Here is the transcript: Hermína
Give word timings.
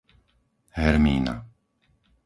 Hermína 0.79 1.33